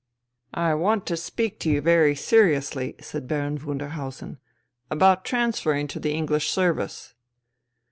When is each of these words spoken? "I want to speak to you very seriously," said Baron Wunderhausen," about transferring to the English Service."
"I 0.55 0.73
want 0.73 1.05
to 1.05 1.15
speak 1.15 1.59
to 1.59 1.69
you 1.69 1.79
very 1.79 2.15
seriously," 2.15 2.95
said 2.99 3.27
Baron 3.27 3.59
Wunderhausen," 3.59 4.39
about 4.89 5.23
transferring 5.23 5.85
to 5.89 5.99
the 5.99 6.13
English 6.13 6.49
Service." 6.49 7.13